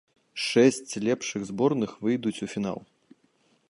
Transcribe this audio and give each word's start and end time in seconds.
Шэсць 0.45 0.93
лепшых 1.05 1.41
зборных 1.51 1.91
выйдуць 2.07 2.39
у 2.47 2.53
фінал. 2.57 2.79